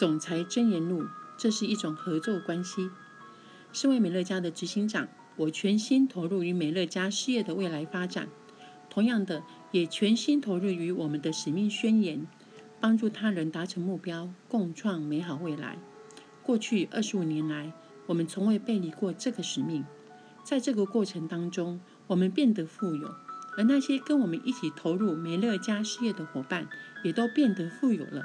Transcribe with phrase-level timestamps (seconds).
[0.00, 1.04] 总裁真言录，
[1.36, 2.88] 这是一种合作关系。
[3.70, 8.26] 身为美乐家的执行长，我全心投入于美乐家事业的未来发展，
[8.88, 9.42] 同样的，
[9.72, 12.26] 也全心投入于我们的使命宣言，
[12.80, 15.76] 帮助他人达成目标，共创美好未来。
[16.42, 17.74] 过去二十五年来，
[18.06, 19.84] 我们从未背离过这个使命。
[20.42, 23.14] 在这个过程当中，我们变得富有，
[23.58, 26.66] 而那些跟我们一起投入美乐家事业的伙伴，
[27.04, 28.24] 也都变得富有了。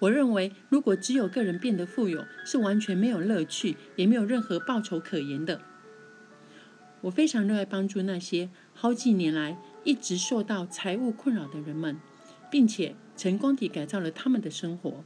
[0.00, 5.60] 我认为，如果只有个人变得富有，是完全没有乐趣，也没有任何报酬可言的。
[7.00, 11.98] 我非常热爱帮助那些好几年来一直受到财务困扰的人们，
[12.50, 15.04] 并且成功地改造了他们的生活，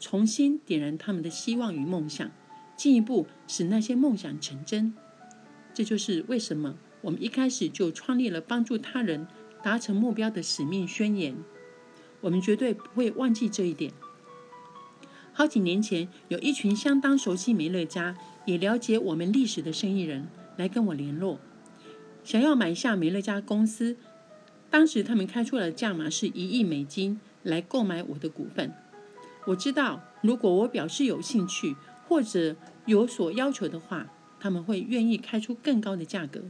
[0.00, 2.30] 重新点燃他们的希望与梦想，
[2.76, 4.94] 进一步使那些梦想成真。
[5.74, 9.26] 这就是为什么我们一开始就创立了帮助他人
[9.62, 11.36] 达成目标的使命宣言。
[12.20, 13.92] 我们绝对不会忘记这一点。
[15.34, 21.38] 好几年前，有一群相当熟悉美乐家，也了解我们历史的生意人来跟我联络，
[22.22, 23.96] 想要买下美乐家公司。
[24.68, 28.72] 当时他们开出的价码是一亿美金来购买我的股份。
[29.46, 34.06] 我知道，如果我表示有兴趣或者有所要求的话，
[34.38, 36.42] 他们会愿意开出更高的价格。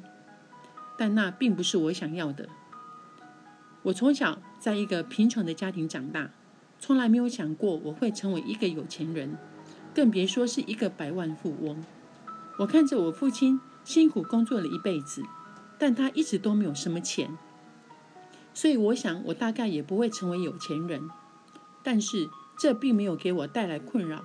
[0.99, 2.49] 但那并不是我想要的。
[3.85, 6.31] 我从小在一个贫穷的家庭长大。
[6.85, 9.39] 从来没有想过我会成为一个有钱人，
[9.95, 11.81] 更别说是一个百万富翁。
[12.59, 15.23] 我看着我父亲辛苦工作了一辈子，
[15.79, 17.39] 但他一直都没有什么钱，
[18.53, 21.09] 所以我想我大概也不会成为有钱人。
[21.85, 24.25] 但是这并没有给我带来困扰，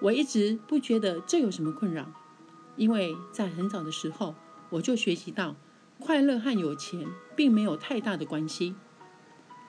[0.00, 2.10] 我一直不觉得这有什么困扰，
[2.76, 4.34] 因为在很早的时候
[4.70, 5.54] 我就学习到，
[5.98, 7.06] 快乐和有钱
[7.36, 8.74] 并没有太大的关系。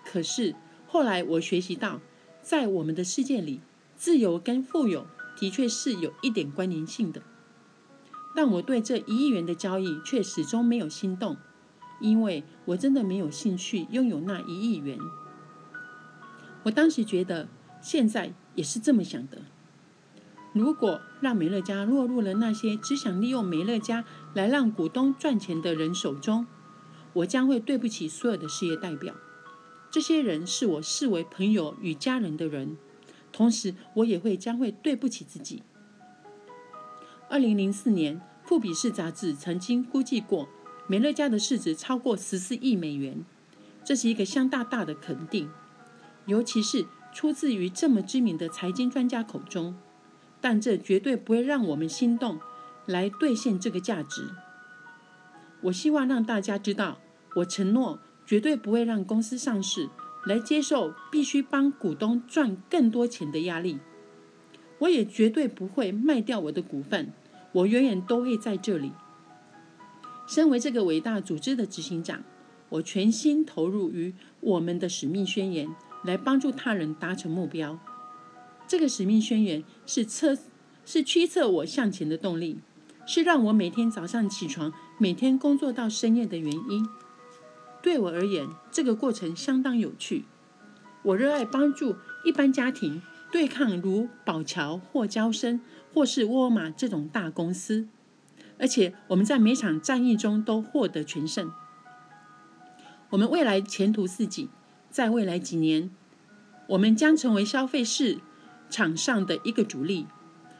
[0.05, 0.55] 可是
[0.87, 1.99] 后来我学习到。
[2.41, 3.61] 在我们的世界里，
[3.95, 5.05] 自由跟富有
[5.37, 7.21] 的确是有一点关联性的，
[8.35, 11.37] 但我对这一亿元的交易却始终没有心动，
[11.99, 14.97] 因为我真的没有兴趣拥有那一亿元。
[16.63, 17.47] 我当时觉得，
[17.81, 19.43] 现在也是这么想的：
[20.53, 24.03] 如果让美乐家落入了那些只想利用美乐家
[24.33, 26.47] 来让股东赚钱的人手中，
[27.13, 29.15] 我将会对不起所有的事业代表。
[29.91, 32.77] 这些人是我视为朋友与家人的人，
[33.33, 35.63] 同时我也会将会对不起自己。
[37.29, 40.47] 二零零四年，《富比士》杂志曾经估计过
[40.87, 43.25] 美乐家的市值超过十四亿美元，
[43.83, 45.49] 这是一个相当大的肯定，
[46.25, 49.77] 尤其是出自于这么知名的财经专家口中。
[50.39, 52.39] 但这绝对不会让我们心动
[52.87, 54.29] 来兑现这个价值。
[55.63, 56.97] 我希望让大家知道，
[57.35, 57.99] 我承诺。
[58.31, 59.89] 绝对不会让公司上市
[60.25, 63.79] 来接受必须帮股东赚更多钱的压力。
[64.79, 67.11] 我也绝对不会卖掉我的股份，
[67.51, 68.93] 我永远都会在这里。
[70.25, 72.23] 身为这个伟大组织的执行长，
[72.69, 75.67] 我全心投入于我们的使命宣言，
[76.05, 77.77] 来帮助他人达成目标。
[78.65, 80.37] 这个使命宣言是测，
[80.85, 82.59] 是驱策我向前的动力，
[83.05, 86.87] 是让我每天早上起床，每天工作到深夜的原因。
[87.81, 90.25] 对我而言，这个过程相当有趣。
[91.03, 95.59] 我热爱帮助一般家庭对抗如宝桥或交生
[95.93, 97.87] 或是沃尔玛这种大公司，
[98.59, 101.51] 而且我们在每场战役中都获得全胜。
[103.09, 104.47] 我们未来前途似锦，
[104.89, 105.89] 在未来几年，
[106.67, 108.19] 我们将成为消费市
[108.69, 110.05] 场上的一个主力。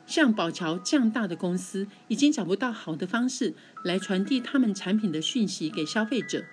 [0.08, 3.53] 像宝桥这样大的公司，已经找不到好的方式
[3.86, 6.44] 来传递他们产品的讯息给消费者。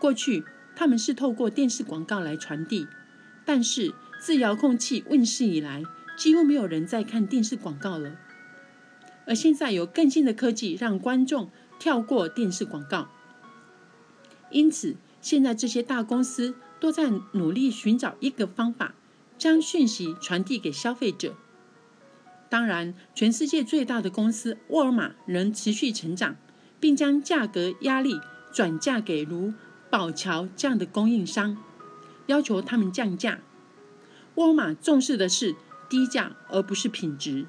[0.00, 0.44] 过去
[0.74, 2.88] 他们是透过电视广告来传递，
[3.44, 5.84] 但是自遥控器问世以来，
[6.16, 8.16] 几乎没有人在看电视广告了。
[9.26, 13.08] 而现在有更新的科技，让观众跳过电视广告。
[14.50, 18.94] 因此，现在这些大公司都在努力寻找一个方法，
[19.36, 21.34] 将讯息传递给消费者。
[22.48, 26.36] 当然，全世界最大的公司沃尔玛仍持续成长，
[26.80, 28.18] 并将价格压力
[28.52, 29.52] 转嫁给如。
[29.90, 31.56] 宝桥这样的供应商
[32.26, 33.40] 要求他们降价，
[34.36, 35.56] 沃尔玛重视的是
[35.88, 37.46] 低价而不是品质。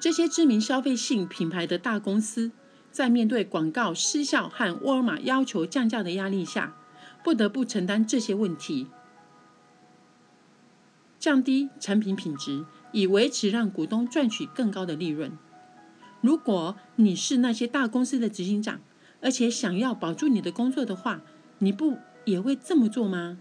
[0.00, 2.52] 这些知名消费性品牌的大公司
[2.90, 6.76] 在面对广告失效和沃尔玛要求降价的压力下，
[7.24, 8.88] 不得不承担这些问题，
[11.18, 15.32] 降低产品品质，以维持让股东赚取更高的利润。
[16.20, 18.80] 如果你是那些大公司的执行长，
[19.22, 21.22] 而且想要保住你的工作的话，
[21.58, 23.38] 你不也会这么做吗？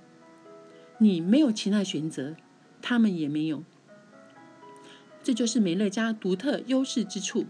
[1.00, 2.36] 你没有其他选择，
[2.82, 3.64] 他们也没有。
[5.24, 7.48] 这就是美乐家独特优势之处。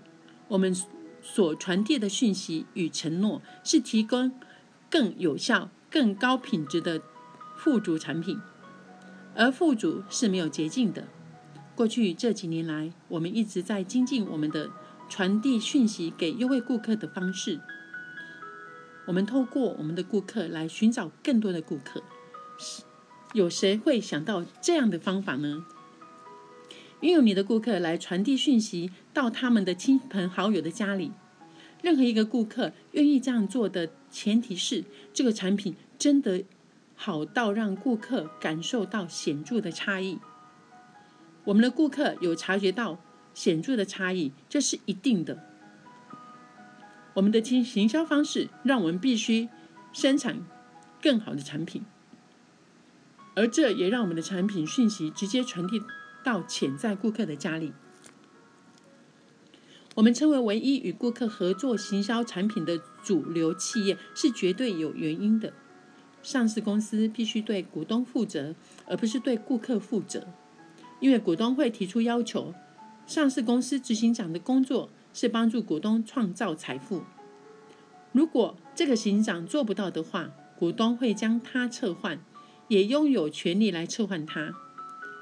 [0.48, 0.76] 我们
[1.22, 4.32] 所传递的讯息与承诺是提供
[4.90, 7.02] 更有效、更高品质的
[7.58, 8.40] 富足产品，
[9.36, 11.08] 而富足是没有捷径的。
[11.76, 14.70] 过去这几年来，我们一直在精进我们的
[15.10, 17.60] 传递讯息给优惠顾客的方式。
[19.08, 22.04] 我们透过我们的顾客来寻找更多的顾客。
[23.34, 25.66] 有谁会想到这样的方法呢？
[27.00, 31.12] 运用你的顾客来传递讯息到他们的亲朋好友的家里。
[31.82, 34.84] 任何一个顾客愿意这样做的前提是，
[35.14, 36.44] 这个产品真的
[36.96, 40.20] 好到让顾客感受到显著的差异。
[41.46, 43.00] 我们的顾客有察觉到
[43.34, 45.51] 显著的差异，这是一定的。
[47.14, 49.50] 我们的行行销方式让我们必须
[49.94, 50.46] 生产
[51.02, 51.84] 更好的产品，
[53.36, 55.82] 而这也让我们的产品讯息直接传递。
[56.24, 57.74] 到潜在顾客的家里，
[59.96, 65.52] 我们称为唯一与顾客合作行销产品的主流企业，是绝对有原因的。
[66.22, 68.54] 上市公司必须对股东负责，
[68.86, 70.28] 而不是对顾客负责，
[71.00, 72.54] 因为股东会提出要求。
[73.08, 77.04] 上市公司执行长的工作是帮助股东创造财富。
[78.12, 82.20] 如果这个行长做不到的话，股东会将他撤换，
[82.68, 84.54] 也拥有权利来撤换他。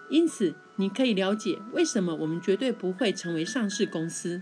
[0.10, 4.42] 因此，你可以了解为什么我们绝对不会成为上市公司。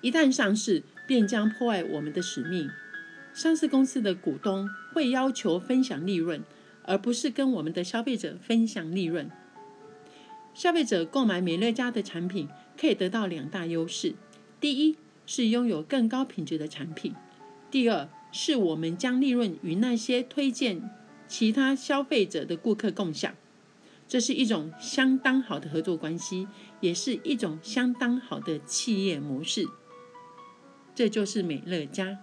[0.00, 2.70] 一旦上市，便将破坏我们的使命。
[3.34, 6.42] 上市公司的股东会要求分享利润，
[6.84, 9.30] 而不是跟我们的消费者分享利润。
[10.54, 14.14] 消费者购买美乐家的产品，可以得到两大优势：
[14.60, 14.96] 第一
[15.26, 17.12] 是拥有更高品质的产品；
[17.70, 20.90] 第二是我们将利润与那些推荐
[21.26, 23.34] 其他消费者的顾客共享。
[24.08, 26.46] 这是一种相当好的合作关系，
[26.80, 29.66] 也是一种相当好的企业模式。
[30.94, 32.18] 这就是美乐家。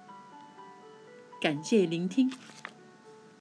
[1.42, 2.32] 感谢聆听。